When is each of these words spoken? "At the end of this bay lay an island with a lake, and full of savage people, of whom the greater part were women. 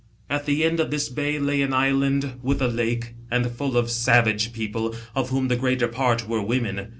"At 0.31 0.47
the 0.47 0.63
end 0.63 0.79
of 0.79 0.89
this 0.89 1.09
bay 1.09 1.37
lay 1.37 1.61
an 1.61 1.73
island 1.73 2.39
with 2.41 2.59
a 2.59 2.67
lake, 2.67 3.13
and 3.29 3.51
full 3.51 3.77
of 3.77 3.91
savage 3.91 4.51
people, 4.51 4.95
of 5.13 5.29
whom 5.29 5.47
the 5.47 5.55
greater 5.55 5.87
part 5.87 6.27
were 6.27 6.41
women. 6.41 6.87